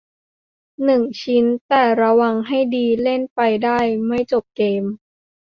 [0.85, 4.83] หนึ่ง ชิ้น แต่ระวังให้ดี เล่นไปได้ไม่จบเกม